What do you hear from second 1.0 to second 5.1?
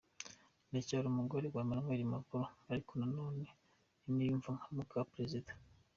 umugore wa Emmanuel Macron ariko nanone siniyumva nka muka